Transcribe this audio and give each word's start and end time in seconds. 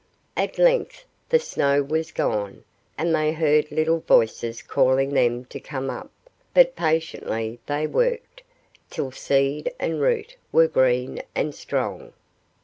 At 0.35 0.57
length 0.57 1.05
the 1.29 1.37
snow 1.37 1.83
was 1.83 2.11
gone, 2.11 2.63
and 2.97 3.13
they 3.13 3.33
heard 3.33 3.71
little 3.71 3.99
voices 3.99 4.63
calling 4.63 5.13
them 5.13 5.45
to 5.45 5.59
come 5.59 5.91
up; 5.91 6.09
but 6.55 6.75
patiently 6.75 7.59
they 7.67 7.85
worked, 7.85 8.41
till 8.89 9.11
seed 9.11 9.71
and 9.79 10.01
root 10.01 10.37
were 10.51 10.67
green 10.67 11.21
and 11.35 11.53
strong. 11.53 12.13